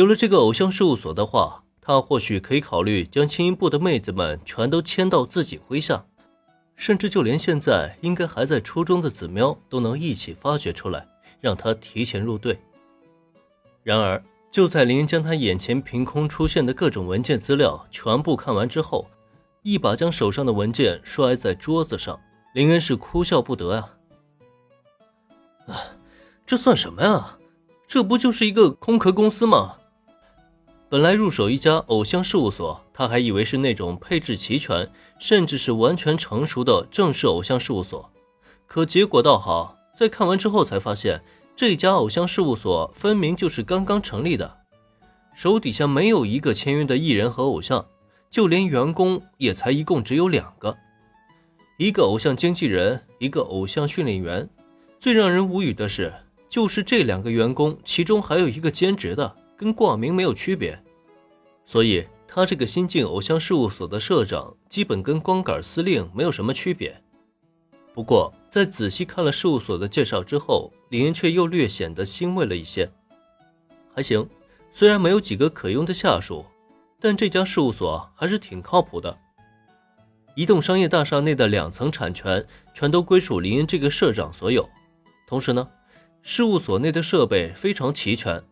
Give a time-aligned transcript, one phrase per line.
[0.00, 6.02] 有了这个偶像事务所的话，他或许可以考虑将轻音部的妹子们全都签到自己麾下，
[6.74, 11.06] 甚至就连现在应该还在初中的子喵都能一起发掘出来，
[11.38, 12.58] 让他提前入队。
[13.82, 19.06] 然而，就在林恩将他眼前凭空出现的各种文件资料全部看完之后，
[19.60, 22.18] 一把将手上的文件摔在桌子上，
[22.54, 23.96] 林恩是哭笑不得啊！
[25.66, 25.76] 啊，
[26.46, 27.36] 这算什么呀？
[27.86, 29.76] 这不就是一个空壳公司吗？
[30.90, 34.90] 本来入手一家偶像事务所，他还以为是那种配置齐全，
[35.20, 38.10] 甚至是完全成熟的正式偶像事务所。
[38.66, 41.22] 可结果倒好，在看完之后才发现，
[41.54, 44.52] 这家偶像事务所分明就是刚刚成立的，
[45.32, 47.86] 手底下没有一个签约的艺人和偶像，
[48.28, 50.76] 就连员工也才一共只有两个，
[51.78, 54.50] 一个偶像经纪人，一个偶像训练员。
[54.98, 56.12] 最让人无语的是，
[56.48, 59.36] 就是这两个员工，其中还有一个兼职的。
[59.60, 60.82] 跟挂名没有区别，
[61.66, 66.98] 所以他这个新晋偶像事务所的社长，基本跟光杆司令没有什么区别。
[67.92, 72.90] 不过，在仔细看了事务所的介绍之后，李岩却又略显得欣慰了一些。
[73.94, 74.26] 还行，
[74.72, 76.46] 虽然没有几个可用的下属，
[76.98, 79.14] 但这家事务所还是挺靠谱的。
[80.34, 84.66] 一栋商业大厦内的两层产权全都归属林恩这个社长所有，
[85.26, 85.68] 同时呢，
[86.22, 88.42] 事务所内的设备非常齐全。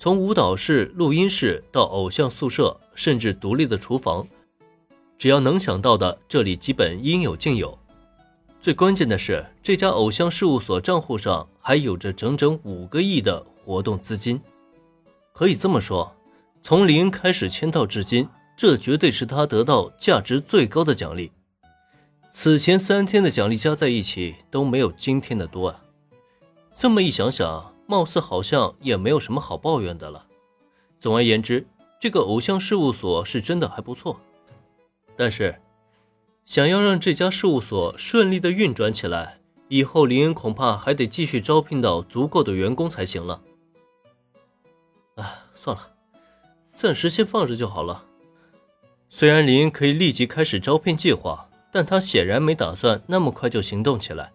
[0.00, 4.24] 从舞蹈室、录音室到偶像宿舍，甚至独立的厨房，
[5.18, 7.76] 只要能想到的，这里基本应有尽有。
[8.60, 14.40] 最关键的是，这家偶像事务所账户上还有着整整五个亿的活动资金。
[15.32, 16.14] 可以这么说，
[16.62, 21.32] 从零开始签到至今，这绝对是他得到价值最高的奖励。
[22.30, 25.82] 此前三天的奖励加在一起都没有今天的多啊！
[26.72, 27.74] 这么一想想。
[27.90, 30.26] 貌似好像也没有什么好抱怨的了。
[31.00, 31.66] 总而言之，
[31.98, 34.20] 这个偶像事务所是真的还不错。
[35.16, 35.58] 但是，
[36.44, 43.40] 想要让这家事务所顺利的运转起来，以后林恩恐怕还得继续招聘到足够的员工才行了。
[45.14, 45.94] 哎，算了，
[46.74, 48.04] 暂时先放着就好了。
[49.08, 54.30] 虽然林恩可以立即开始招聘计划，但他显然没打算那么快就行动起来。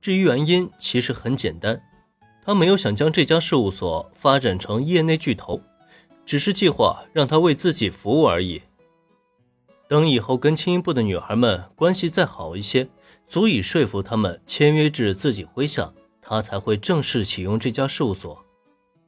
[0.00, 1.80] 至于原因，其实很简单。
[2.44, 5.60] 他没有想将这家事务所发展成业内巨头，
[6.24, 8.62] 只是计划让他为自己服务而已。
[9.88, 12.88] 等以后跟青衣部的女孩们关系再好一些，
[13.26, 15.92] 足以说服他们签约至自己麾下，
[16.22, 18.44] 他才会正式启用这家事务所。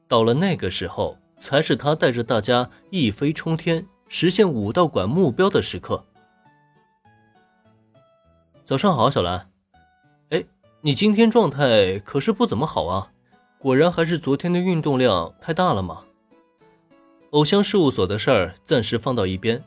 [0.07, 6.03] 到了那个时候，才是他带着大家一飞冲天、实现武道馆目标的时刻。
[8.65, 9.49] 早上好，小兰。
[10.29, 10.43] 哎，
[10.81, 13.12] 你今天状态可是不怎么好啊？
[13.63, 16.03] 果然还是昨天的运动量太大了吗？
[17.29, 19.63] 偶像事务所的事儿暂时放到一边，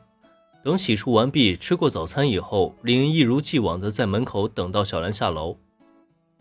[0.63, 5.57] 等洗漱完毕、吃过早餐以后，林恩一如既往的在门口等到小兰下楼。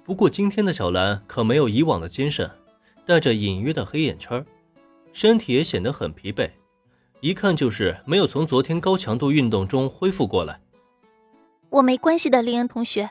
[0.05, 2.50] 不过今天的小兰可没有以往的精神，
[3.06, 4.44] 带着隐约的黑眼圈，
[5.15, 6.50] 身体也显得很疲惫，
[7.21, 10.61] 一看就是没有从昨天高强度运动中恢复过来。
[11.71, 13.09] 我没关系的，林恩同学，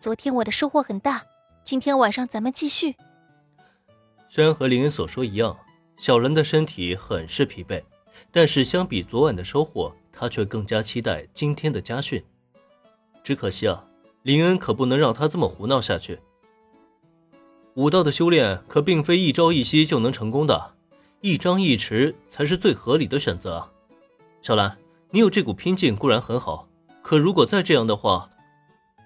[0.00, 1.24] 昨天我的收获很大，
[1.62, 2.96] 今天晚上咱们继续。
[4.34, 5.56] 虽然和林恩所说一样，
[5.96, 7.80] 小兰的身体很是疲惫，
[8.32, 12.20] 但是相比昨晚的收获，她却更加期待今天的家训。
[13.22, 13.86] 只可惜啊，
[14.24, 16.18] 林恩可不能让她这么胡闹下去。
[17.74, 20.74] 武道的修炼可并非一朝一夕就能成功的，
[21.20, 23.70] 一张一弛才是最合理的选择。
[24.42, 24.76] 小兰，
[25.10, 26.68] 你有这股拼劲固然很好，
[27.02, 28.28] 可如果再这样的话，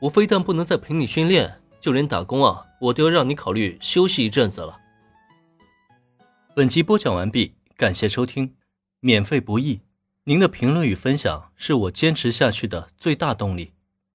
[0.00, 4.75] 我非但不能再陪你训练，就连打工啊，我都要让你考虑休息一阵子了。
[6.58, 8.56] 本集播讲完毕，感谢收听，
[8.98, 9.82] 免费不易，
[10.24, 13.74] 您的评论与分享是我坚持下去的最大动力。